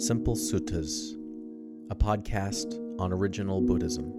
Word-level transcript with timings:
Simple 0.00 0.34
Suttas, 0.34 1.12
a 1.90 1.94
podcast 1.94 2.72
on 2.98 3.12
original 3.12 3.60
Buddhism. 3.60 4.10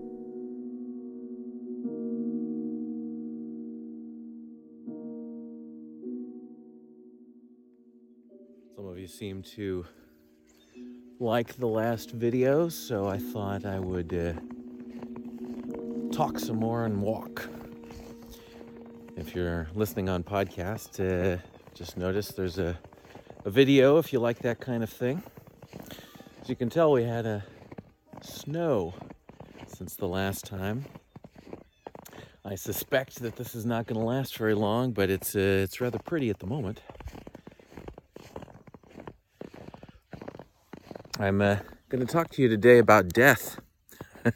Some 8.75 8.85
of 8.85 8.99
you 8.99 9.07
seem 9.07 9.41
to 9.55 9.83
like 11.19 11.55
the 11.55 11.65
last 11.65 12.11
video, 12.11 12.69
so 12.69 13.07
I 13.07 13.17
thought 13.17 13.65
I 13.65 13.79
would 13.79 14.13
uh, 14.13 14.33
talk 16.15 16.37
some 16.37 16.57
more 16.57 16.85
and 16.85 17.01
walk. 17.01 17.49
If 19.17 19.33
you're 19.33 19.67
listening 19.73 20.09
on 20.09 20.23
podcast, 20.23 20.99
uh, 20.99 21.41
just 21.73 21.97
notice 21.97 22.27
there's 22.27 22.59
a, 22.59 22.77
a 23.45 23.49
video 23.49 23.97
if 23.97 24.13
you 24.13 24.19
like 24.19 24.37
that 24.43 24.59
kind 24.59 24.83
of 24.83 24.89
thing. 24.91 25.23
You 26.51 26.57
can 26.57 26.69
tell, 26.69 26.91
we 26.91 27.03
had 27.03 27.25
a 27.25 27.45
snow 28.21 28.93
since 29.67 29.95
the 29.95 30.05
last 30.05 30.43
time. 30.43 30.83
I 32.43 32.55
suspect 32.55 33.21
that 33.21 33.37
this 33.37 33.55
is 33.55 33.65
not 33.65 33.87
going 33.87 33.97
to 33.97 34.05
last 34.05 34.37
very 34.37 34.53
long, 34.53 34.91
but 34.91 35.09
it's 35.09 35.33
uh, 35.33 35.63
it's 35.63 35.79
rather 35.79 35.97
pretty 35.97 36.29
at 36.29 36.39
the 36.39 36.47
moment. 36.47 36.81
I'm 41.17 41.41
uh, 41.41 41.59
going 41.87 42.05
to 42.05 42.13
talk 42.13 42.29
to 42.31 42.41
you 42.41 42.49
today 42.49 42.79
about 42.79 43.07
death. 43.07 43.57
In 44.25 44.33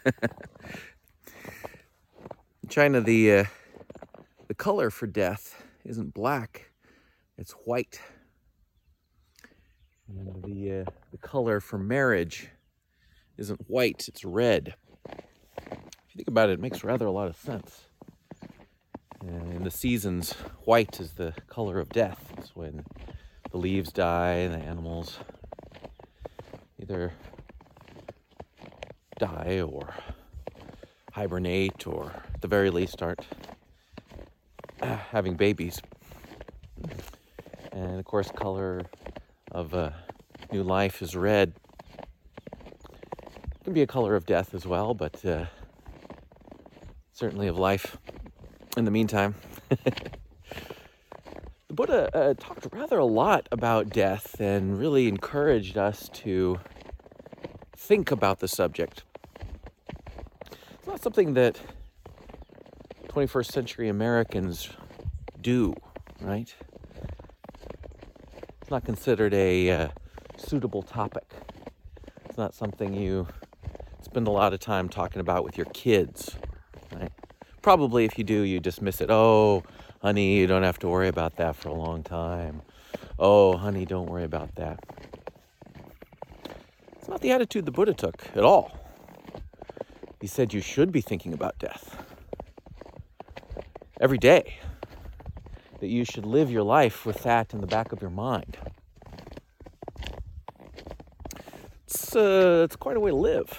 China, 2.69 3.02
the 3.02 3.39
uh, 3.39 3.45
the 4.47 4.53
color 4.53 4.89
for 4.89 5.05
death 5.05 5.61
isn't 5.83 6.13
black; 6.13 6.71
it's 7.38 7.52
white. 7.66 7.99
And 10.07 10.43
the 10.43 10.85
uh, 10.88 10.91
the 11.15 11.27
color 11.27 11.61
for 11.61 11.77
marriage 11.77 12.49
isn't 13.38 13.69
white; 13.69 14.09
it's 14.09 14.25
red. 14.25 14.75
If 15.08 15.16
you 16.09 16.17
think 16.17 16.27
about 16.27 16.49
it, 16.49 16.53
it 16.53 16.59
makes 16.59 16.83
rather 16.83 17.05
a 17.05 17.11
lot 17.11 17.30
of 17.30 17.38
sense. 17.38 17.85
Uh, 19.23 19.52
in 19.55 19.63
the 19.63 19.72
seasons, 19.72 20.33
white 20.66 20.99
is 20.99 21.13
the 21.13 21.33
color 21.47 21.80
of 21.80 21.88
death. 21.88 22.33
It's 22.38 22.53
when 22.53 22.83
the 23.49 23.57
leaves 23.57 23.94
die, 23.94 24.45
the 24.49 24.57
animals 24.57 25.17
either 26.81 27.13
die 29.17 29.61
or 29.61 29.94
hibernate 31.13 31.88
or 31.88 32.11
at 32.33 32.41
the 32.41 32.50
very 32.50 32.69
least 32.69 32.91
start 32.91 33.25
uh, 34.81 34.97
having 34.97 35.35
babies. 35.35 35.81
And 37.72 38.00
of 38.00 38.03
course, 38.03 38.29
color 38.31 38.81
of 39.53 39.73
uh, 39.73 39.91
new 40.56 40.64
life 40.64 41.02
is 41.02 41.17
red. 41.17 41.52
It 41.92 43.64
can 43.66 43.73
be 43.73 43.81
a 43.81 43.88
color 43.88 44.16
of 44.16 44.25
death 44.25 44.53
as 44.53 44.66
well, 44.66 44.94
but 44.94 45.25
uh, 45.25 45.47
certainly 47.12 47.47
of 47.47 47.58
life 47.58 47.97
in 48.78 48.86
the 48.86 48.92
meantime. 48.92 49.36
the 49.67 49.84
Buddha 51.72 52.09
uh, 52.16 52.36
talked 52.36 52.67
rather 52.72 52.97
a 53.00 53.06
lot 53.06 53.50
about 53.52 53.89
death 53.89 54.39
and 54.39 54.80
really 54.80 55.09
encouraged 55.09 55.78
us 55.78 56.08
to 56.14 56.62
think 57.75 58.12
about 58.12 58.40
the 58.40 58.47
subject. 58.47 59.03
It's 60.52 60.88
not 60.88 61.03
something 61.03 61.34
that 61.34 61.59
21st 63.09 63.52
century 63.52 63.90
Americans 63.90 64.69
do, 65.42 65.73
right? 66.22 66.56
It's 68.62 68.72
not 68.72 68.86
considered 68.86 69.34
a 69.34 69.69
uh, 69.69 69.88
suitable 70.38 70.81
topic. 70.81 71.25
It's 72.25 72.38
not 72.38 72.53
something 72.53 72.94
you 72.94 73.28
spend 74.02 74.28
a 74.28 74.31
lot 74.31 74.53
of 74.53 74.59
time 74.59 74.89
talking 74.89 75.19
about 75.19 75.44
with 75.44 75.57
your 75.57 75.68
kids, 75.68 76.35
right? 76.94 77.12
Probably 77.62 78.06
if 78.06 78.18
you 78.18 78.23
do, 78.23 78.41
you 78.41 78.59
dismiss 78.59 79.01
it. 79.01 79.09
Oh, 79.09 79.63
honey, 80.01 80.38
you 80.38 80.47
don't 80.47 80.63
have 80.63 80.79
to 80.79 80.88
worry 80.88 81.07
about 81.07 81.38
that 81.38 81.56
for 81.56 81.69
a 81.69 81.73
long 81.73 82.03
time. 82.03 82.62
Oh, 83.18 83.57
honey, 83.57 83.85
don't 83.85 84.09
worry 84.09 84.23
about 84.23 84.56
that. 84.56 84.79
It's 86.97 87.07
not 87.07 87.22
the 87.22 87.31
attitude 87.31 87.66
the 87.66 87.72
Buddha 87.72 87.94
took 87.94 88.28
at 88.35 88.44
all. 88.44 88.78
He 90.22 90.28
said 90.28 90.53
you 90.53 90.62
should 90.62 90.91
be 90.91 91.02
thinking 91.02 91.34
about 91.34 91.57
death 91.59 92.03
every 94.02 94.17
day, 94.17 94.57
that 95.79 95.88
you 95.88 96.03
should 96.03 96.25
live 96.25 96.52
your 96.52 96.63
life 96.63 97.06
with 97.06 97.23
that 97.23 97.53
in 97.53 97.62
the 97.62 97.67
back 97.67 97.91
of 97.91 98.02
your 98.02 98.12
mind. 98.12 98.57
It's, 101.95 102.13
uh, 102.13 102.63
it's 102.66 102.75
quite 102.75 102.97
a 102.97 103.00
way 103.00 103.11
to 103.11 103.16
live. 103.16 103.57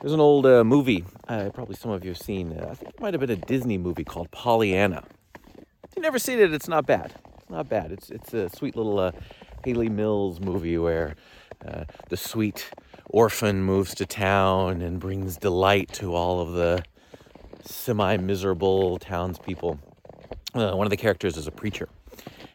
There's 0.00 0.12
an 0.12 0.18
old 0.18 0.46
uh, 0.46 0.64
movie, 0.64 1.04
uh, 1.28 1.50
probably 1.54 1.76
some 1.76 1.92
of 1.92 2.04
you 2.04 2.10
have 2.10 2.18
seen. 2.18 2.58
Uh, 2.58 2.70
I 2.72 2.74
think 2.74 2.94
it 2.94 3.00
might 3.00 3.14
have 3.14 3.20
been 3.20 3.30
a 3.30 3.36
Disney 3.36 3.78
movie 3.78 4.02
called 4.02 4.32
Pollyanna. 4.32 5.04
If 5.84 5.94
you've 5.94 6.02
never 6.02 6.18
seen 6.18 6.40
it, 6.40 6.52
it's 6.52 6.66
not 6.66 6.86
bad. 6.86 7.14
It's 7.38 7.48
not 7.48 7.68
bad. 7.68 7.92
It's, 7.92 8.10
it's 8.10 8.34
a 8.34 8.50
sweet 8.50 8.74
little 8.74 8.98
uh, 8.98 9.12
Hayley 9.64 9.88
Mills 9.88 10.40
movie 10.40 10.76
where 10.76 11.14
uh, 11.64 11.84
the 12.08 12.16
sweet 12.16 12.72
orphan 13.06 13.62
moves 13.62 13.94
to 13.94 14.06
town 14.06 14.82
and 14.82 14.98
brings 14.98 15.36
delight 15.36 15.92
to 15.92 16.16
all 16.16 16.40
of 16.40 16.54
the 16.54 16.82
semi 17.64 18.16
miserable 18.16 18.98
townspeople. 18.98 19.78
One 20.54 20.84
of 20.84 20.90
the 20.90 20.96
characters 20.96 21.36
is 21.36 21.46
a 21.46 21.52
preacher, 21.52 21.88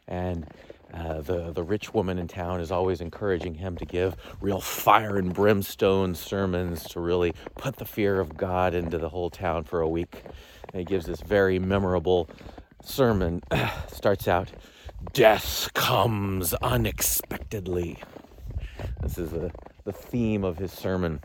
and 0.05 0.45
uh, 0.93 1.21
the 1.21 1.51
the 1.51 1.63
rich 1.63 1.93
woman 1.93 2.17
in 2.17 2.27
town 2.27 2.61
is 2.61 2.71
always 2.71 3.01
encouraging 3.01 3.55
him 3.55 3.75
to 3.77 3.85
give 3.85 4.15
real 4.41 4.61
fire 4.61 5.17
and 5.17 5.33
brimstone 5.33 6.15
sermons 6.15 6.83
to 6.89 6.99
really 6.99 7.33
put 7.57 7.75
the 7.77 7.85
fear 7.85 8.19
of 8.19 8.37
God 8.37 8.73
into 8.73 8.97
the 8.97 9.09
whole 9.09 9.29
town 9.29 9.63
for 9.63 9.81
a 9.81 9.87
week. 9.87 10.23
And 10.71 10.79
he 10.79 10.85
gives 10.85 11.05
this 11.05 11.21
very 11.21 11.59
memorable 11.59 12.29
sermon. 12.83 13.41
Starts 13.91 14.27
out, 14.27 14.51
"Death 15.13 15.73
comes 15.73 16.53
unexpectedly." 16.55 17.97
This 19.01 19.17
is 19.17 19.33
a, 19.33 19.51
the 19.83 19.93
theme 19.93 20.43
of 20.43 20.57
his 20.57 20.71
sermon. 20.71 21.19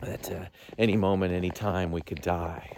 That 0.00 0.32
uh, 0.32 0.44
any 0.78 0.96
moment, 0.96 1.32
any 1.32 1.50
time, 1.50 1.92
we 1.92 2.00
could 2.00 2.20
die. 2.20 2.76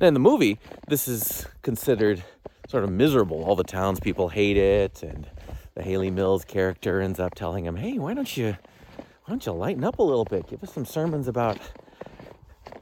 in 0.00 0.14
the 0.14 0.20
movie, 0.20 0.58
this 0.88 1.08
is 1.08 1.46
considered 1.62 2.24
sort 2.68 2.84
of 2.84 2.90
miserable. 2.90 3.42
All 3.44 3.56
the 3.56 3.64
townspeople 3.64 4.28
hate 4.28 4.56
it, 4.56 5.02
and 5.02 5.28
the 5.74 5.82
Hayley 5.82 6.10
Mills 6.10 6.44
character 6.44 7.00
ends 7.00 7.18
up 7.18 7.34
telling 7.34 7.64
him, 7.64 7.76
"Hey, 7.76 7.98
why 7.98 8.14
don't 8.14 8.36
you, 8.36 8.56
why 8.96 9.30
don't 9.30 9.44
you 9.44 9.52
lighten 9.52 9.82
up 9.82 9.98
a 9.98 10.02
little 10.02 10.24
bit? 10.24 10.46
Give 10.46 10.62
us 10.62 10.72
some 10.72 10.84
sermons 10.84 11.26
about 11.26 11.58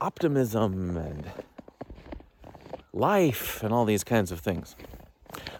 optimism 0.00 0.97
and 0.97 1.30
life 2.92 3.62
and 3.62 3.72
all 3.72 3.84
these 3.84 4.04
kinds 4.04 4.30
of 4.30 4.41
things." 4.41 4.76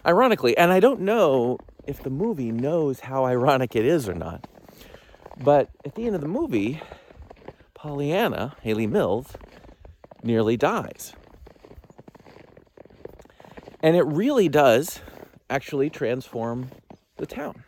Ironically, 0.05 0.57
and 0.57 0.71
I 0.71 0.79
don't 0.79 1.01
know 1.01 1.57
if 1.85 2.03
the 2.03 2.09
movie 2.09 2.51
knows 2.51 3.01
how 3.01 3.25
ironic 3.25 3.75
it 3.75 3.85
is 3.85 4.09
or 4.09 4.13
not, 4.13 4.45
but 5.41 5.69
at 5.85 5.95
the 5.95 6.05
end 6.05 6.15
of 6.15 6.21
the 6.21 6.27
movie, 6.27 6.81
Pollyanna, 7.73 8.55
Hayley 8.61 8.87
Mills, 8.87 9.37
nearly 10.21 10.57
dies. 10.57 11.13
And 13.81 13.95
it 13.95 14.03
really 14.03 14.49
does 14.49 15.01
actually 15.49 15.89
transform 15.89 16.69
the 17.17 17.25
town. 17.25 17.63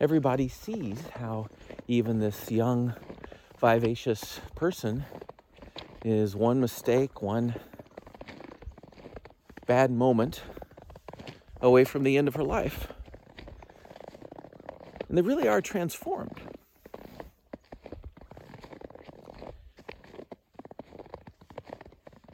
Everybody 0.00 0.48
sees 0.48 0.98
how 1.18 1.48
even 1.86 2.20
this 2.20 2.50
young, 2.50 2.94
vivacious 3.58 4.40
person 4.54 5.04
is 6.04 6.34
one 6.34 6.60
mistake, 6.60 7.20
one 7.22 7.54
bad 9.66 9.90
moment 9.90 10.42
away 11.60 11.84
from 11.84 12.02
the 12.02 12.16
end 12.16 12.28
of 12.28 12.34
her 12.34 12.44
life. 12.44 12.92
And 15.08 15.18
they 15.18 15.22
really 15.22 15.48
are 15.48 15.60
transformed. 15.60 16.40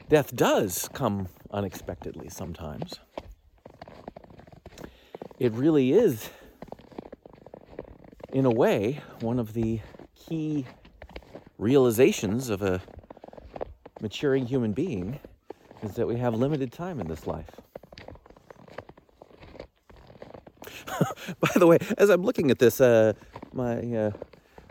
Death 0.09 0.35
does 0.35 0.89
come 0.93 1.27
unexpectedly 1.53 2.29
sometimes. 2.29 2.99
It 5.39 5.53
really 5.53 5.93
is, 5.93 6.29
in 8.31 8.45
a 8.45 8.51
way, 8.51 9.01
one 9.21 9.39
of 9.39 9.53
the 9.53 9.79
key 10.15 10.65
realizations 11.57 12.49
of 12.49 12.61
a 12.61 12.81
maturing 14.01 14.47
human 14.47 14.73
being 14.73 15.19
is 15.81 15.93
that 15.95 16.07
we 16.07 16.17
have 16.17 16.33
limited 16.33 16.71
time 16.71 16.99
in 16.99 17.07
this 17.07 17.27
life. 17.27 17.49
By 21.39 21.51
the 21.55 21.67
way, 21.67 21.77
as 21.97 22.09
I'm 22.09 22.23
looking 22.23 22.51
at 22.51 22.59
this, 22.59 22.81
uh, 22.81 23.13
my 23.53 23.77
uh, 23.77 24.11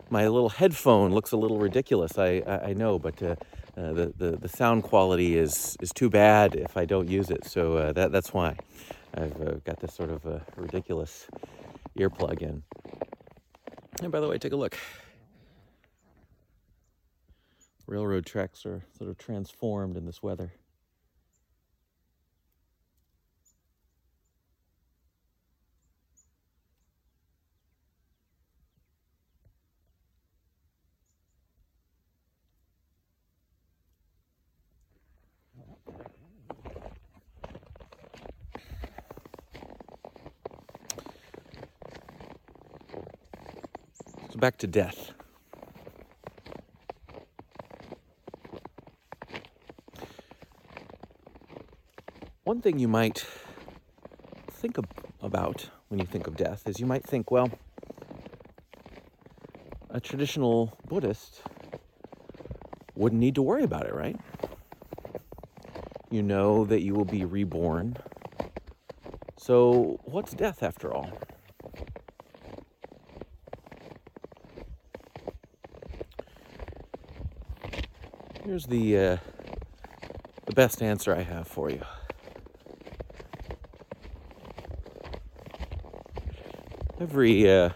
my 0.09 0.27
little 0.27 0.49
headphone 0.49 1.11
looks 1.11 1.31
a 1.31 1.37
little 1.37 1.57
ridiculous. 1.57 2.17
I 2.17 2.43
I, 2.45 2.57
I 2.69 2.73
know, 2.73 2.99
but 2.99 3.21
uh, 3.21 3.35
uh, 3.77 3.93
the, 3.93 4.13
the 4.17 4.37
the 4.37 4.49
sound 4.49 4.83
quality 4.83 5.37
is 5.37 5.77
is 5.81 5.91
too 5.91 6.09
bad 6.09 6.55
if 6.55 6.77
I 6.77 6.85
don't 6.85 7.09
use 7.09 7.29
it. 7.29 7.45
So 7.45 7.77
uh, 7.77 7.91
that 7.93 8.11
that's 8.11 8.33
why. 8.33 8.55
I've 9.15 9.39
uh, 9.41 9.53
got 9.63 9.79
this 9.79 9.93
sort 9.93 10.09
of 10.09 10.25
a 10.25 10.43
ridiculous 10.55 11.27
earplug 11.97 12.41
in. 12.41 12.63
And 14.01 14.11
by 14.11 14.19
the 14.19 14.27
way, 14.27 14.39
take 14.39 14.53
a 14.53 14.55
look. 14.55 14.75
Railroad 17.85 18.25
tracks 18.25 18.65
are 18.65 18.83
sort 18.97 19.09
of 19.09 19.17
transformed 19.17 19.97
in 19.97 20.05
this 20.05 20.23
weather. 20.23 20.51
Back 44.35 44.57
to 44.57 44.67
death. 44.67 45.13
One 52.43 52.59
thing 52.59 52.77
you 52.77 52.87
might 52.87 53.25
think 54.51 54.77
ab- 54.77 54.89
about 55.21 55.69
when 55.87 55.99
you 55.99 56.05
think 56.05 56.27
of 56.27 56.35
death 56.35 56.67
is 56.67 56.79
you 56.79 56.85
might 56.85 57.03
think, 57.03 57.31
well, 57.31 57.51
a 59.89 60.01
traditional 60.01 60.77
Buddhist 60.87 61.41
wouldn't 62.95 63.21
need 63.21 63.35
to 63.35 63.41
worry 63.41 63.63
about 63.63 63.85
it, 63.85 63.93
right? 63.93 64.19
You 66.09 66.21
know 66.21 66.65
that 66.65 66.81
you 66.81 66.93
will 66.93 67.05
be 67.05 67.23
reborn. 67.23 67.97
So, 69.37 69.99
what's 70.03 70.33
death 70.33 70.63
after 70.63 70.93
all? 70.93 71.11
Here's 78.53 78.67
the 78.67 78.99
uh, 78.99 79.17
the 80.45 80.53
best 80.53 80.83
answer 80.83 81.15
I 81.15 81.23
have 81.23 81.47
for 81.47 81.71
you. 81.71 81.81
Every 86.99 87.49
uh, 87.49 87.69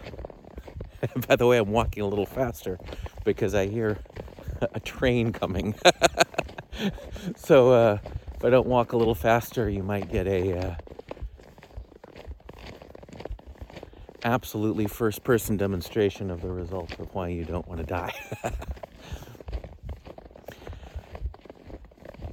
by 1.26 1.34
the 1.34 1.48
way, 1.48 1.58
I'm 1.58 1.72
walking 1.72 2.04
a 2.04 2.06
little 2.06 2.26
faster 2.26 2.78
because 3.24 3.56
I 3.56 3.66
hear 3.66 3.98
a 4.72 4.78
train 4.78 5.32
coming. 5.32 5.74
so 7.34 7.72
uh, 7.72 7.98
if 8.36 8.44
I 8.44 8.48
don't 8.48 8.68
walk 8.68 8.92
a 8.92 8.96
little 8.96 9.16
faster, 9.16 9.68
you 9.68 9.82
might 9.82 10.12
get 10.12 10.28
a 10.28 10.58
uh, 10.58 10.74
absolutely 14.22 14.86
first 14.86 15.24
person 15.24 15.56
demonstration 15.56 16.30
of 16.30 16.40
the 16.40 16.52
results 16.52 16.94
of 17.00 17.12
why 17.16 17.26
you 17.26 17.44
don't 17.44 17.66
want 17.66 17.80
to 17.80 17.84
die. 17.84 18.14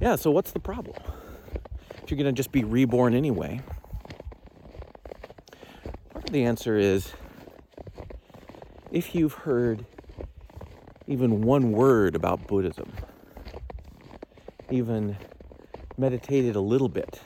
Yeah, 0.06 0.14
so 0.14 0.30
what's 0.30 0.52
the 0.52 0.60
problem? 0.60 0.94
If 2.00 2.12
you're 2.12 2.16
going 2.16 2.32
to 2.32 2.32
just 2.32 2.52
be 2.52 2.62
reborn 2.62 3.12
anyway, 3.12 3.60
part 6.10 6.26
of 6.26 6.30
the 6.30 6.44
answer 6.44 6.76
is 6.78 7.12
if 8.92 9.16
you've 9.16 9.32
heard 9.32 9.84
even 11.08 11.40
one 11.42 11.72
word 11.72 12.14
about 12.14 12.46
Buddhism, 12.46 12.92
even 14.70 15.16
meditated 15.98 16.54
a 16.54 16.60
little 16.60 16.88
bit, 16.88 17.20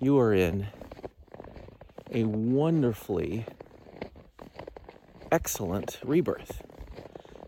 you 0.00 0.18
are 0.18 0.32
in 0.32 0.66
a 2.10 2.24
wonderfully 2.24 3.44
excellent 5.30 5.98
rebirth. 6.02 6.62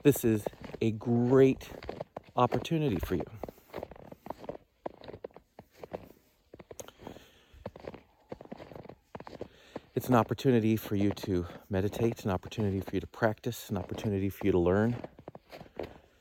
This 0.03 0.23
is 0.23 0.44
a 0.82 0.91
great 0.91 1.71
opportunity 2.37 2.99
for 2.99 3.15
you. 3.15 3.30
It's 10.00 10.08
an 10.08 10.14
opportunity 10.14 10.76
for 10.76 10.97
you 10.97 11.11
to 11.11 11.44
meditate, 11.69 12.12
it's 12.12 12.25
an 12.25 12.31
opportunity 12.31 12.81
for 12.81 12.88
you 12.94 13.00
to 13.00 13.06
practice, 13.06 13.69
an 13.69 13.76
opportunity 13.76 14.31
for 14.31 14.47
you 14.47 14.52
to 14.52 14.58
learn. 14.58 14.97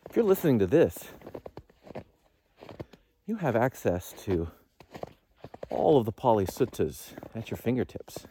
If 0.09 0.17
you're 0.17 0.25
listening 0.25 0.59
to 0.59 0.67
this, 0.67 1.05
you 3.25 3.37
have 3.37 3.55
access 3.55 4.13
to 4.25 4.51
all 5.69 5.97
of 5.97 6.03
the 6.03 6.11
Pali 6.11 6.45
Suttas 6.45 7.13
at 7.33 7.49
your 7.49 7.57
fingertips. 7.57 8.25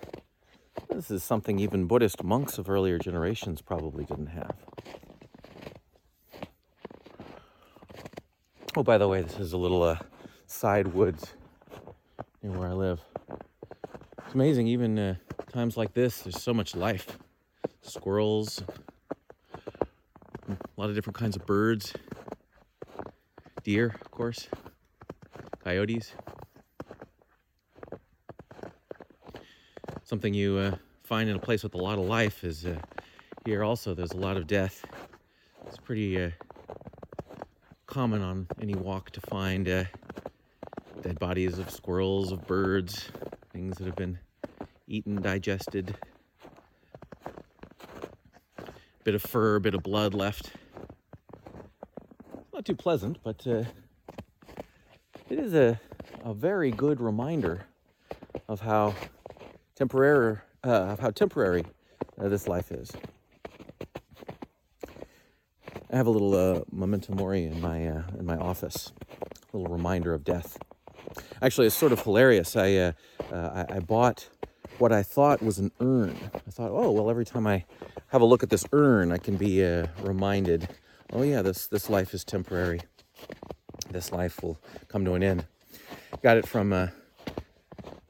This 0.90 1.10
is 1.10 1.24
something 1.24 1.58
even 1.58 1.86
Buddhist 1.86 2.22
monks 2.22 2.58
of 2.58 2.68
earlier 2.68 2.98
generations 2.98 3.62
probably 3.62 4.04
didn't 4.04 4.26
have. 4.26 4.54
Oh, 8.76 8.82
by 8.82 8.98
the 8.98 9.08
way, 9.08 9.22
this 9.22 9.38
is 9.38 9.54
a 9.54 9.58
little 9.58 9.82
uh, 9.82 9.96
side 10.46 10.88
woods 10.88 11.32
near 12.42 12.52
where 12.52 12.68
I 12.68 12.74
live. 12.74 13.00
It's 14.26 14.34
amazing, 14.34 14.66
even 14.66 14.98
uh, 14.98 15.14
times 15.52 15.76
like 15.76 15.94
this, 15.94 16.22
there's 16.22 16.40
so 16.40 16.52
much 16.52 16.76
life. 16.76 17.18
Squirrels, 17.82 18.62
a 20.48 20.56
lot 20.76 20.88
of 20.88 20.94
different 20.94 21.16
kinds 21.16 21.36
of 21.36 21.46
birds, 21.46 21.92
deer, 23.64 23.94
of 24.00 24.10
course, 24.10 24.48
coyotes. 25.64 26.12
Something 30.04 30.34
you 30.34 30.56
uh, 30.56 30.76
find 31.04 31.28
in 31.28 31.36
a 31.36 31.40
place 31.40 31.62
with 31.62 31.74
a 31.74 31.78
lot 31.78 31.98
of 31.98 32.04
life 32.04 32.44
is 32.44 32.64
uh, 32.64 32.78
here 33.44 33.64
also, 33.64 33.94
there's 33.94 34.12
a 34.12 34.16
lot 34.16 34.36
of 34.36 34.46
death. 34.46 34.84
It's 35.66 35.78
pretty 35.78 36.22
uh, 36.22 36.30
common 37.86 38.22
on 38.22 38.46
any 38.60 38.74
walk 38.74 39.10
to 39.10 39.20
find 39.22 39.68
uh, 39.68 39.84
dead 41.02 41.18
bodies 41.18 41.58
of 41.58 41.70
squirrels, 41.70 42.32
of 42.32 42.46
birds, 42.46 43.10
things 43.52 43.76
that 43.78 43.86
have 43.86 43.96
been 43.96 44.18
eaten, 44.88 45.20
digested. 45.20 45.94
Bit 49.04 49.14
of 49.14 49.22
fur, 49.22 49.58
bit 49.58 49.74
of 49.74 49.82
blood 49.82 50.14
left. 50.14 50.52
Not 52.52 52.64
too 52.64 52.74
pleasant, 52.74 53.18
but 53.22 53.46
uh, 53.46 53.64
it 55.28 55.38
is 55.38 55.54
a, 55.54 55.80
a 56.24 56.34
very 56.34 56.70
good 56.70 57.00
reminder 57.00 57.66
of 58.48 58.60
how 58.60 58.94
temporary, 59.76 60.38
uh, 60.64 60.68
of 60.68 60.98
how 60.98 61.10
temporary 61.10 61.64
uh, 62.18 62.28
this 62.28 62.48
life 62.48 62.72
is. 62.72 62.90
I 65.90 65.96
have 65.96 66.06
a 66.06 66.10
little 66.10 66.34
uh, 66.34 66.60
memento 66.70 67.14
mori 67.14 67.44
in 67.44 67.60
my 67.60 67.86
uh, 67.86 68.02
in 68.18 68.26
my 68.26 68.36
office, 68.36 68.92
a 69.52 69.56
little 69.56 69.72
reminder 69.72 70.12
of 70.12 70.22
death. 70.22 70.58
Actually, 71.40 71.68
it's 71.68 71.76
sort 71.76 71.92
of 71.92 72.02
hilarious. 72.02 72.56
I 72.56 72.74
uh, 72.74 72.92
uh, 73.32 73.64
I, 73.70 73.76
I 73.76 73.80
bought 73.80 74.28
what 74.78 74.92
I 74.92 75.02
thought 75.02 75.42
was 75.42 75.58
an 75.58 75.72
urn. 75.80 76.16
I 76.34 76.50
thought, 76.50 76.70
oh 76.70 76.90
well, 76.90 77.10
every 77.10 77.24
time 77.24 77.46
I 77.46 77.64
have 78.08 78.20
a 78.20 78.24
look 78.24 78.42
at 78.42 78.50
this 78.50 78.64
urn, 78.72 79.12
I 79.12 79.18
can 79.18 79.36
be 79.36 79.64
uh, 79.64 79.86
reminded, 80.02 80.68
oh 81.12 81.22
yeah, 81.22 81.42
this 81.42 81.66
this 81.66 81.90
life 81.90 82.14
is 82.14 82.24
temporary. 82.24 82.80
This 83.90 84.12
life 84.12 84.42
will 84.42 84.58
come 84.88 85.04
to 85.04 85.14
an 85.14 85.22
end. 85.22 85.46
Got 86.22 86.36
it 86.36 86.46
from. 86.46 86.72
Uh, 86.72 86.88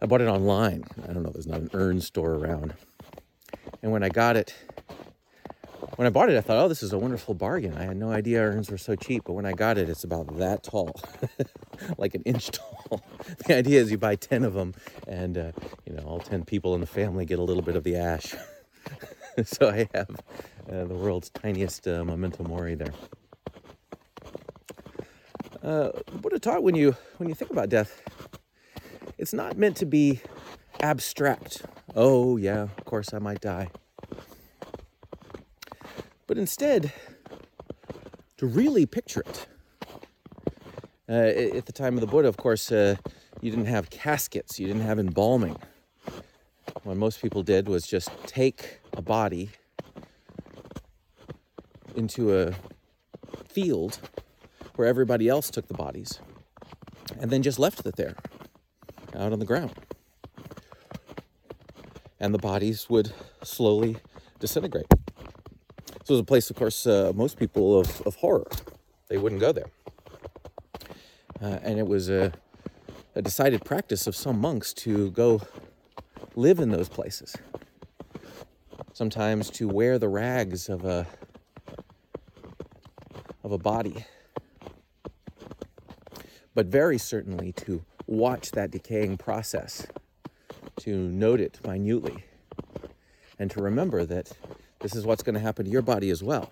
I 0.01 0.07
bought 0.07 0.21
it 0.21 0.29
online. 0.29 0.85
I 1.05 1.13
don't 1.13 1.23
know. 1.23 1.31
There's 1.31 1.47
not 1.47 1.61
an 1.61 1.71
urn 1.73 2.01
store 2.01 2.35
around. 2.35 2.75
And 3.83 3.91
when 3.91 4.03
I 4.03 4.09
got 4.09 4.37
it, 4.37 4.55
when 5.99 6.07
I 6.07 6.11
bought 6.11 6.31
it, 6.31 6.37
I 6.39 6.43
thought, 6.43 6.59
oh, 6.59 6.69
this 6.69 6.85
is 6.85 6.93
a 6.93 6.99
wonderful 6.99 7.35
bargain. 7.35 7.77
I 7.77 7.83
had 7.83 7.97
no 7.97 8.13
idea 8.13 8.41
urns 8.41 8.71
were 8.71 8.79
so 8.79 8.95
cheap, 8.95 9.25
but 9.27 9.33
when 9.33 9.45
I 9.45 9.51
got 9.51 9.79
it, 9.79 9.89
it's 9.89 10.05
about 10.05 10.39
that 10.39 10.63
tall, 10.63 10.95
like 11.99 12.15
an 12.15 12.23
inch 12.23 12.53
tall. 12.53 13.03
the 13.49 13.57
idea 13.57 13.81
is 13.81 13.91
you 13.91 13.99
buy 13.99 14.15
10 14.15 14.45
of 14.45 14.55
them, 14.55 14.75
and, 15.09 15.37
uh, 15.37 15.51
you 15.85 15.93
know, 15.93 16.05
all 16.05 16.21
10 16.21 16.45
people 16.45 16.77
in 16.77 16.81
the 16.81 16.87
family 16.87 17.25
get 17.25 17.41
a 17.41 17.43
little 17.43 17.65
bit 17.65 17.75
of 17.75 17.83
the 17.83 17.97
ash. 17.97 18.33
so 19.45 19.71
I 19.71 19.89
have 19.93 20.11
uh, 20.71 20.85
the 20.85 20.95
world's 20.95 21.31
tiniest 21.31 21.89
uh, 21.89 22.05
memento 22.05 22.45
mori 22.45 22.77
there. 22.77 22.95
Uh, 25.65 25.91
Buddha 26.13 26.39
taught 26.39 26.63
when 26.63 26.77
you 26.77 26.97
when 27.17 27.29
you 27.29 27.35
think 27.35 27.51
about 27.51 27.71
death, 27.71 28.01
it's 29.19 29.33
not 29.33 29.59
meant 29.59 29.77
to 29.79 29.87
be 29.87 30.21
abstract. 30.79 31.63
Oh 31.97 32.37
yeah, 32.37 32.63
of 32.63 32.85
course 32.85 33.13
I 33.13 33.19
might 33.19 33.41
die 33.41 33.69
but 36.29 36.39
instead 36.39 36.93
to 38.39 38.47
really 38.47 38.87
picture 38.87 39.23
it. 39.23 39.49
Uh, 41.09 41.57
at 41.59 41.67
the 41.67 41.73
time 41.73 41.95
of 41.95 42.03
the 42.03 42.07
Buddha, 42.07 42.29
of 42.29 42.37
course, 42.37 42.73
uh, 42.73 42.97
you 43.41 43.51
didn't 43.51 43.67
have 43.67 43.91
caskets, 43.91 44.61
you 44.61 44.69
didn't 44.69 44.83
have 44.83 45.01
embalming. 45.01 45.57
What 46.85 46.97
most 46.97 47.23
people 47.23 47.43
did 47.43 47.69
was 47.69 47.87
just 47.87 48.11
take 48.27 48.81
a 48.95 49.03
body 49.03 49.51
into 51.97 52.39
a 52.39 52.55
field 53.49 53.99
where 54.77 54.87
everybody 54.89 55.29
else 55.29 55.51
took 55.51 55.69
the 55.69 55.75
bodies 55.75 56.21
and 57.21 57.31
then 57.31 57.43
just 57.43 57.59
left 57.59 57.85
it 57.87 57.97
there 57.97 58.17
out 59.17 59.33
on 59.33 59.41
the 59.41 59.47
ground. 59.47 59.73
and 62.21 62.35
the 62.35 62.39
bodies 62.39 62.89
would 62.91 63.13
slowly 63.43 63.99
disintegrate. 64.41 64.87
It 66.09 66.13
was 66.13 66.21
a 66.21 66.25
place, 66.25 66.49
of 66.49 66.57
course, 66.57 66.87
uh, 66.87 67.13
most 67.15 67.39
people 67.39 67.79
of, 67.79 68.01
of 68.07 68.17
horror. 68.17 68.47
They 69.09 69.19
wouldn't 69.19 69.43
go 69.43 69.53
there. 69.53 69.67
Uh, 71.43 71.59
and 71.63 71.79
it 71.79 71.87
was 71.87 72.09
a, 72.09 72.33
a 73.15 73.21
decided 73.21 73.63
practice 73.63 74.07
of 74.07 74.17
some 74.17 74.41
monks 74.41 74.73
to 74.73 75.11
go 75.11 75.43
live 76.35 76.61
in 76.61 76.71
those 76.71 76.89
places. 76.89 77.37
Sometimes 78.95 79.51
to 79.51 79.69
wear 79.69 79.99
the 79.99 80.09
rags 80.09 80.71
of 80.71 80.87
a 80.87 81.07
of 83.45 83.53
a 83.53 83.59
body. 83.59 84.07
But 86.55 86.69
very 86.69 86.97
certainly 86.97 87.53
to 87.53 87.85
watch 88.07 88.53
that 88.53 88.71
decaying 88.71 89.19
process, 89.19 89.87
to 90.81 90.97
note 90.97 91.41
it 91.41 91.61
minutely, 91.67 92.25
and 93.39 93.51
to 93.51 93.61
remember 93.61 94.07
that 94.07 94.33
this 94.81 94.95
is 94.95 95.05
what's 95.05 95.23
going 95.23 95.35
to 95.35 95.41
happen 95.41 95.65
to 95.65 95.71
your 95.71 95.83
body 95.83 96.11
as 96.11 96.23
well. 96.23 96.51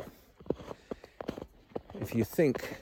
If 2.01 2.15
you 2.15 2.25
think 2.25 2.77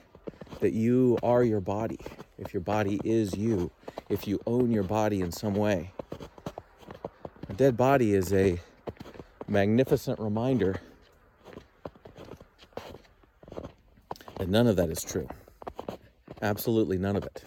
that 0.61 0.73
you 0.73 1.19
are 1.23 1.43
your 1.43 1.61
body, 1.61 1.99
if 2.39 2.55
your 2.55 2.63
body 2.63 3.01
is 3.05 3.37
you, 3.37 3.71
if 4.09 4.27
you 4.27 4.41
own 4.47 4.71
your 4.71 4.83
body 4.83 5.21
in 5.21 5.33
some 5.33 5.55
way, 5.55 5.93
a 7.49 7.53
dead 7.53 7.77
body 7.77 8.15
is 8.15 8.33
a 8.33 8.59
magnificent 9.47 10.19
reminder 10.19 10.81
that 14.39 14.49
none 14.49 14.67
of 14.67 14.77
that 14.77 14.89
is 14.89 15.03
true. 15.03 15.29
Absolutely 16.43 16.99
none 16.99 17.17
of 17.17 17.25
it. 17.25 17.45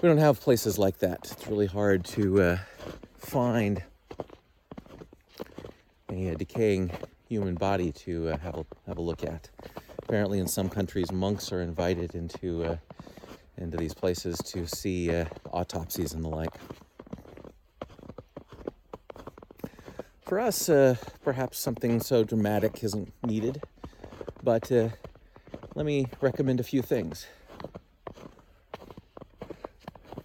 We 0.00 0.08
don't 0.08 0.18
have 0.18 0.40
places 0.40 0.78
like 0.78 0.98
that. 0.98 1.30
It's 1.32 1.46
really 1.48 1.66
hard 1.66 2.04
to 2.06 2.40
uh, 2.40 2.58
find 3.28 3.82
a, 6.10 6.28
a, 6.28 6.34
decaying 6.34 6.90
human 7.28 7.54
body 7.54 7.92
to 7.92 8.30
uh, 8.30 8.38
have, 8.38 8.54
a, 8.54 8.66
have 8.86 8.96
a 8.96 9.02
look 9.02 9.22
at. 9.22 9.50
Apparently, 10.02 10.38
in 10.38 10.48
some 10.48 10.70
countries, 10.70 11.12
monks 11.12 11.52
are 11.52 11.60
invited 11.60 12.14
into, 12.14 12.64
uh, 12.64 12.76
into 13.58 13.76
these 13.76 13.92
places 13.92 14.38
to 14.38 14.66
see 14.66 15.14
uh, 15.14 15.26
autopsies 15.52 16.14
and 16.14 16.24
the 16.24 16.28
like. 16.28 16.54
For 20.22 20.40
us, 20.40 20.70
uh, 20.70 20.96
perhaps 21.22 21.58
something 21.58 22.00
so 22.00 22.24
dramatic 22.24 22.82
isn't 22.82 23.12
needed, 23.26 23.62
but 24.42 24.72
uh, 24.72 24.88
let 25.74 25.84
me 25.84 26.06
recommend 26.22 26.60
a 26.60 26.64
few 26.64 26.80
things. 26.80 27.26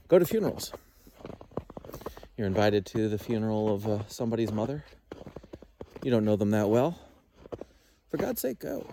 Go 0.08 0.20
to 0.20 0.26
funerals. 0.26 0.72
You're 2.44 2.50
invited 2.50 2.86
to 2.88 3.08
the 3.08 3.18
funeral 3.18 3.74
of 3.74 3.88
uh, 3.88 4.00
somebody's 4.10 4.52
mother. 4.52 4.84
You 6.04 6.12
don't 6.12 6.26
know 6.26 6.36
them 6.36 6.52
that 6.52 6.68
well. 6.68 7.00
For 8.12 8.18
God's 8.18 8.42
sake, 8.42 8.60
go. 8.60 8.86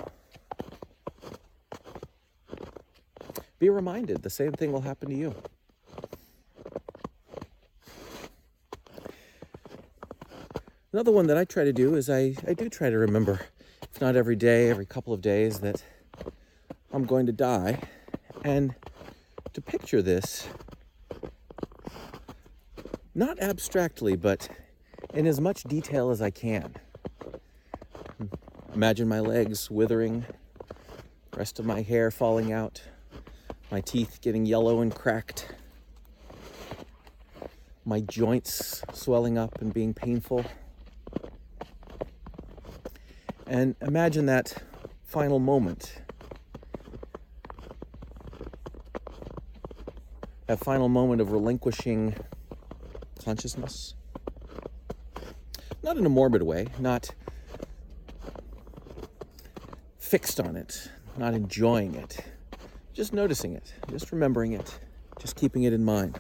Be 3.59 3.69
reminded 3.69 4.23
the 4.23 4.31
same 4.31 4.53
thing 4.53 4.71
will 4.71 4.83
happen 4.83 5.09
to 5.09 5.17
you. 5.17 5.35
Another 10.93 11.11
one 11.11 11.27
that 11.27 11.37
I 11.37 11.45
try 11.45 11.65
to 11.65 11.73
do 11.73 11.97
is 11.97 12.09
I, 12.09 12.37
I 12.47 12.55
do 12.55 12.69
try 12.69 12.89
to 12.89 12.99
remember, 12.99 13.41
if 13.83 14.01
not 14.01 14.15
every 14.15 14.37
day, 14.37 14.71
every 14.71 14.87
couple 14.87 15.13
of 15.13 15.21
days, 15.21 15.59
that 15.59 15.83
I'm 16.93 17.05
going 17.05 17.27
to 17.27 17.33
die. 17.33 17.83
And 18.45 18.77
to 19.55 19.61
picture 19.61 20.03
this 20.03 20.49
not 23.21 23.39
abstractly, 23.39 24.17
but 24.17 24.49
in 25.13 25.27
as 25.27 25.43
much 25.43 25.65
detail 25.65 26.09
as 26.09 26.23
I 26.23 26.31
can. 26.31 26.75
Hmm. 28.17 28.25
Imagine 28.73 29.09
my 29.09 29.21
legs 29.21 29.71
withering, 29.71 30.25
rest 31.37 31.59
of 31.59 31.67
my 31.67 31.83
hair 31.83 32.11
falling 32.11 32.51
out, 32.51 32.83
my 33.71 33.83
teeth 33.83 34.21
getting 34.23 34.47
yellow 34.47 34.81
and 34.81 34.95
cracked, 34.95 35.53
my 37.85 38.01
joints 38.01 38.83
swelling 38.95 39.37
up 39.37 39.61
and 39.61 39.75
being 39.75 39.93
painful. 39.93 40.47
And 43.47 43.77
imagine 43.83 44.25
that 44.27 44.63
final 45.05 45.39
moment. 45.39 46.01
That 50.47 50.59
final 50.59 50.89
moment 50.89 51.21
of 51.21 51.33
relinquishing 51.33 52.17
consciousness. 53.25 53.95
Not 55.83 55.97
in 55.97 56.05
a 56.07 56.09
morbid 56.09 56.43
way, 56.43 56.67
not 56.79 57.11
fixed 59.99 60.41
on 60.41 60.57
it, 60.57 60.91
not 61.17 61.35
enjoying 61.35 61.95
it, 61.95 62.19
just 62.93 63.13
noticing 63.13 63.55
it, 63.55 63.73
just 63.91 64.13
remembering 64.13 64.53
it, 64.53 64.79
just 65.19 65.37
keeping 65.37 65.63
it 65.63 65.73
in 65.73 65.85
mind. 65.85 66.19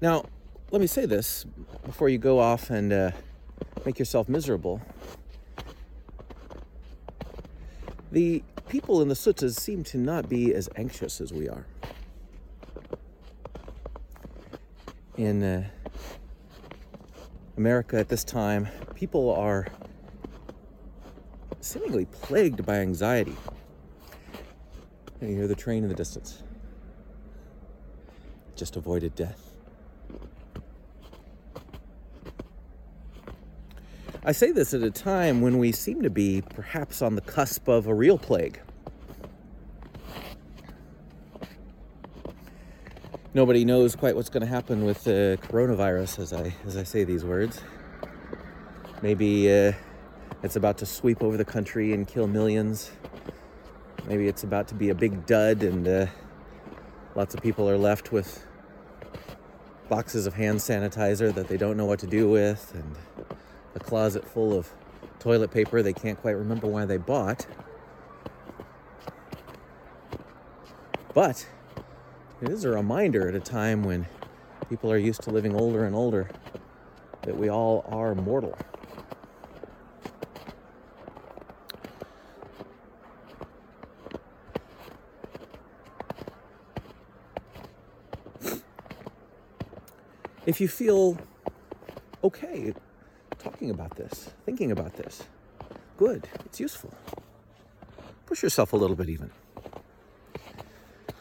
Now, 0.00 0.24
let 0.70 0.80
me 0.80 0.86
say 0.86 1.06
this 1.06 1.44
before 1.84 2.08
you 2.08 2.18
go 2.18 2.38
off 2.38 2.68
and 2.68 2.92
uh, 2.92 3.10
make 3.86 3.98
yourself 3.98 4.28
miserable. 4.28 4.82
The 8.14 8.44
people 8.68 9.02
in 9.02 9.08
the 9.08 9.16
suttas 9.16 9.58
seem 9.58 9.82
to 9.84 9.98
not 9.98 10.28
be 10.28 10.54
as 10.54 10.68
anxious 10.76 11.20
as 11.20 11.32
we 11.32 11.48
are. 11.48 11.66
In 15.16 15.42
uh, 15.42 15.64
America 17.56 17.98
at 17.98 18.08
this 18.08 18.22
time, 18.22 18.68
people 18.94 19.34
are 19.34 19.66
seemingly 21.60 22.04
plagued 22.04 22.64
by 22.64 22.76
anxiety. 22.76 23.34
And 25.20 25.30
you 25.30 25.36
hear 25.36 25.48
the 25.48 25.56
train 25.56 25.82
in 25.82 25.88
the 25.88 25.96
distance. 25.96 26.44
Just 28.54 28.76
avoided 28.76 29.16
death. 29.16 29.53
I 34.26 34.32
say 34.32 34.52
this 34.52 34.72
at 34.72 34.82
a 34.82 34.90
time 34.90 35.42
when 35.42 35.58
we 35.58 35.70
seem 35.70 36.00
to 36.00 36.08
be 36.08 36.40
perhaps 36.40 37.02
on 37.02 37.14
the 37.14 37.20
cusp 37.20 37.68
of 37.68 37.86
a 37.86 37.94
real 37.94 38.16
plague. 38.16 38.58
Nobody 43.34 43.66
knows 43.66 43.94
quite 43.94 44.16
what's 44.16 44.30
going 44.30 44.40
to 44.40 44.46
happen 44.46 44.86
with 44.86 45.04
the 45.04 45.38
coronavirus 45.42 46.20
as 46.20 46.32
I 46.32 46.54
as 46.64 46.78
I 46.78 46.84
say 46.84 47.04
these 47.04 47.22
words. 47.22 47.60
Maybe 49.02 49.52
uh, 49.52 49.72
it's 50.42 50.56
about 50.56 50.78
to 50.78 50.86
sweep 50.86 51.22
over 51.22 51.36
the 51.36 51.44
country 51.44 51.92
and 51.92 52.08
kill 52.08 52.26
millions. 52.26 52.92
Maybe 54.06 54.26
it's 54.26 54.42
about 54.42 54.68
to 54.68 54.74
be 54.74 54.88
a 54.88 54.94
big 54.94 55.26
dud 55.26 55.62
and 55.62 55.86
uh, 55.86 56.06
lots 57.14 57.34
of 57.34 57.42
people 57.42 57.68
are 57.68 57.76
left 57.76 58.10
with 58.10 58.42
boxes 59.90 60.26
of 60.26 60.32
hand 60.32 60.60
sanitizer 60.60 61.34
that 61.34 61.48
they 61.48 61.58
don't 61.58 61.76
know 61.76 61.84
what 61.84 61.98
to 61.98 62.06
do 62.06 62.30
with 62.30 62.72
and 62.74 63.23
a 63.74 63.78
closet 63.78 64.26
full 64.26 64.56
of 64.56 64.70
toilet 65.18 65.50
paper 65.50 65.82
they 65.82 65.92
can't 65.92 66.20
quite 66.20 66.32
remember 66.32 66.66
why 66.66 66.84
they 66.84 66.96
bought. 66.96 67.46
But 71.12 71.46
it 72.40 72.48
is 72.48 72.64
a 72.64 72.70
reminder 72.70 73.28
at 73.28 73.34
a 73.34 73.40
time 73.40 73.84
when 73.84 74.06
people 74.68 74.90
are 74.90 74.98
used 74.98 75.22
to 75.22 75.30
living 75.30 75.54
older 75.54 75.84
and 75.84 75.94
older 75.94 76.28
that 77.22 77.36
we 77.36 77.48
all 77.48 77.84
are 77.88 78.14
mortal. 78.14 78.56
If 90.46 90.60
you 90.60 90.68
feel 90.68 91.16
okay 92.22 92.74
talking 93.44 93.68
about 93.70 93.94
this, 93.96 94.30
thinking 94.46 94.72
about 94.72 94.94
this. 94.96 95.22
Good, 95.98 96.26
it's 96.46 96.58
useful. 96.58 96.94
Push 98.24 98.42
yourself 98.42 98.72
a 98.72 98.76
little 98.76 98.96
bit, 98.96 99.10
even. 99.10 99.30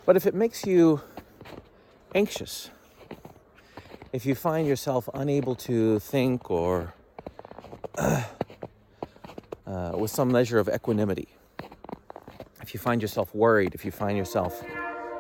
But 0.06 0.16
if 0.16 0.26
it 0.26 0.34
makes 0.34 0.66
you 0.66 1.02
anxious, 2.16 2.70
if 4.14 4.26
you 4.26 4.36
find 4.36 4.66
yourself 4.66 5.10
unable 5.14 5.56
to 5.56 6.00
think 6.00 6.50
or 6.50 6.94
uh, 7.98 8.24
uh, 9.68 9.92
with 9.98 10.10
some 10.10 10.32
measure 10.32 10.60
of 10.60 10.70
equanimity, 10.70 11.28
if 12.62 12.74
you 12.74 12.80
find 12.80 13.02
yourself 13.02 13.36
worried, 13.36 13.76
if 13.76 13.84
you 13.84 13.92
find 13.92 14.18
yourself 14.18 14.64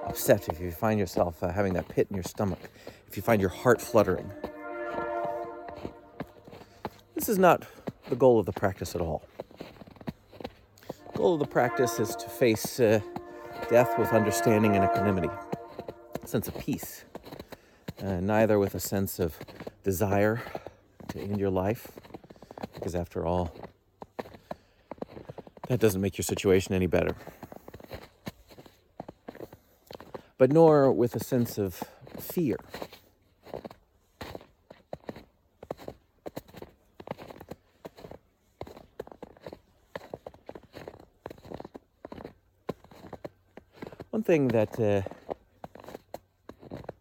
upset, 0.06 0.48
if 0.48 0.62
you 0.62 0.72
find 0.72 1.00
yourself 1.00 1.44
uh, 1.44 1.52
having 1.52 1.74
that 1.74 1.90
pit 1.90 2.08
in 2.10 2.16
your 2.16 2.24
stomach, 2.24 2.70
if 3.10 3.18
you 3.18 3.22
find 3.22 3.42
your 3.42 3.50
heart 3.50 3.82
fluttering, 3.82 4.32
this 7.24 7.30
is 7.30 7.39
not 7.39 7.63
the 8.10 8.18
goal 8.18 8.38
of 8.38 8.46
the 8.46 8.51
practice 8.51 8.96
at 8.96 9.00
all. 9.00 9.24
The 11.13 11.18
goal 11.18 11.36
of 11.36 11.39
the 11.39 11.46
practice 11.46 11.98
is 11.98 12.18
to 12.18 12.27
face 12.27 12.82
uh, 12.82 13.00
death 13.70 13.98
with 13.98 14.12
understanding 14.12 14.75
and 14.75 14.84
equanimity, 14.84 15.30
a 16.22 16.27
sense 16.27 16.50
of 16.50 16.60
peace, 16.60 17.06
uh, 18.03 18.20
neither 18.20 18.60
with 18.60 18.75
a 18.75 18.80
sense 18.82 19.20
of 19.20 19.39
desire 19.86 20.42
to 21.08 21.20
end 21.22 21.39
your 21.39 21.50
life, 21.50 21.88
because 22.74 22.94
after 22.94 23.25
all, 23.25 23.56
that 25.70 25.80
doesn't 25.80 26.01
make 26.01 26.18
your 26.18 26.24
situation 26.24 26.75
any 26.75 26.88
better. 26.88 27.15
But 30.38 30.51
nor 30.51 30.92
with 30.92 31.15
a 31.15 31.24
sense 31.24 31.58
of 31.58 31.82
fear. 32.20 32.58
One 44.13 44.22
thing 44.22 44.50
that 44.50 44.79
uh, 44.79 45.01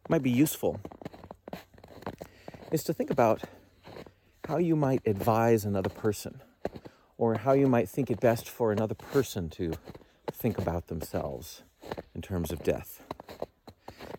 might 0.09 0.23
be 0.23 0.31
useful 0.31 0.81
is 2.71 2.83
to 2.85 2.95
think 2.95 3.11
about 3.11 3.43
how 4.49 4.57
you 4.57 4.75
might 4.75 5.03
advise 5.05 5.67
another 5.67 5.91
person 5.91 6.41
or 7.19 7.35
how 7.35 7.53
you 7.53 7.67
might 7.67 7.91
think 7.91 8.11
it 8.11 8.19
best 8.19 8.49
for 8.49 8.73
another 8.73 8.95
person 8.95 9.51
to 9.51 9.75
think 10.33 10.57
about 10.57 10.87
themselves 10.87 11.65
in 12.15 12.23
terms 12.23 12.51
of 12.51 12.63
death. 12.63 13.03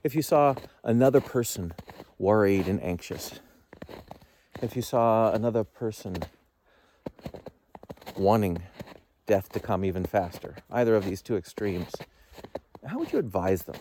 If 0.03 0.13
you 0.13 0.21
saw 0.21 0.53
another 0.83 1.19
person 1.19 1.73
worried 2.19 2.67
and 2.67 2.79
anxious, 2.83 3.39
if 4.61 4.75
you 4.75 4.83
saw 4.83 5.31
another 5.31 5.63
person 5.63 6.17
wanting 8.15 8.61
death 9.25 9.49
to 9.53 9.59
come 9.59 9.83
even 9.83 10.05
faster, 10.05 10.57
either 10.69 10.95
of 10.95 11.05
these 11.05 11.23
two 11.23 11.35
extremes, 11.35 11.91
how 12.85 12.99
would 12.99 13.11
you 13.11 13.19
advise 13.19 13.63
them? 13.63 13.75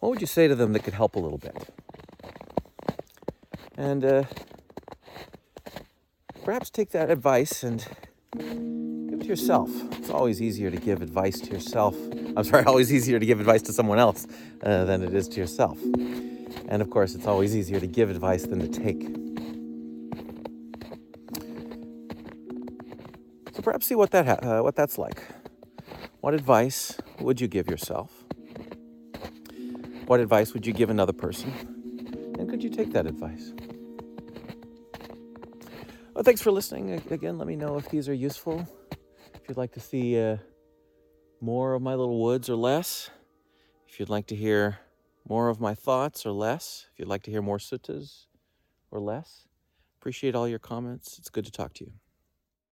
What 0.00 0.10
would 0.10 0.20
you 0.20 0.26
say 0.26 0.48
to 0.48 0.54
them 0.54 0.72
that 0.74 0.84
could 0.84 0.94
help 0.94 1.16
a 1.16 1.18
little 1.18 1.38
bit? 1.38 1.56
And 3.76 4.04
uh, 4.04 4.24
perhaps 6.44 6.70
take 6.70 6.90
that 6.90 7.10
advice 7.10 7.62
and 7.62 7.86
give 8.36 9.20
it 9.20 9.22
to 9.22 9.26
yourself. 9.26 9.70
It's 9.98 10.10
always 10.10 10.42
easier 10.42 10.70
to 10.70 10.76
give 10.76 11.02
advice 11.02 11.40
to 11.40 11.50
yourself. 11.50 11.96
I'm 12.36 12.44
sorry, 12.44 12.64
always 12.66 12.92
easier 12.92 13.18
to 13.18 13.26
give 13.26 13.40
advice 13.40 13.62
to 13.62 13.72
someone 13.72 13.98
else 13.98 14.26
uh, 14.62 14.84
than 14.84 15.02
it 15.02 15.14
is 15.14 15.26
to 15.28 15.40
yourself. 15.40 15.78
And 16.68 16.82
of 16.82 16.90
course, 16.90 17.14
it's 17.14 17.26
always 17.26 17.56
easier 17.56 17.80
to 17.80 17.86
give 17.86 18.10
advice 18.10 18.44
than 18.44 18.60
to 18.60 18.68
take. 18.68 19.02
So 23.54 23.62
perhaps 23.62 23.86
see 23.86 23.94
what 23.94 24.10
that 24.10 24.26
ha- 24.26 24.58
uh, 24.58 24.62
what 24.62 24.76
that's 24.76 24.98
like. 24.98 25.22
What 26.24 26.32
advice 26.32 26.96
would 27.20 27.38
you 27.38 27.48
give 27.48 27.68
yourself? 27.68 28.24
What 30.06 30.20
advice 30.20 30.54
would 30.54 30.66
you 30.66 30.72
give 30.72 30.88
another 30.88 31.12
person? 31.12 31.52
And 32.38 32.48
could 32.48 32.64
you 32.64 32.70
take 32.70 32.94
that 32.94 33.06
advice? 33.06 33.52
Well, 36.14 36.24
thanks 36.24 36.40
for 36.40 36.50
listening. 36.50 36.92
Again, 37.10 37.36
let 37.36 37.46
me 37.46 37.56
know 37.56 37.76
if 37.76 37.90
these 37.90 38.08
are 38.08 38.14
useful. 38.14 38.66
If 39.34 39.50
you'd 39.50 39.58
like 39.58 39.72
to 39.72 39.80
see 39.80 40.18
uh, 40.18 40.38
more 41.42 41.74
of 41.74 41.82
my 41.82 41.94
little 41.94 42.18
woods 42.18 42.48
or 42.48 42.56
less. 42.56 43.10
If 43.86 44.00
you'd 44.00 44.08
like 44.08 44.26
to 44.28 44.34
hear 44.34 44.78
more 45.28 45.50
of 45.50 45.60
my 45.60 45.74
thoughts 45.74 46.24
or 46.24 46.32
less. 46.32 46.86
If 46.94 47.00
you'd 47.00 47.08
like 47.08 47.24
to 47.24 47.30
hear 47.30 47.42
more 47.42 47.58
suttas 47.58 48.28
or 48.90 48.98
less. 48.98 49.46
Appreciate 50.00 50.34
all 50.34 50.48
your 50.48 50.58
comments. 50.58 51.18
It's 51.18 51.28
good 51.28 51.44
to 51.44 51.52
talk 51.52 51.74
to 51.74 51.84
you. 51.84 51.92